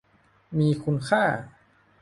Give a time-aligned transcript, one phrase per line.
[0.59, 1.23] มีคุณค่า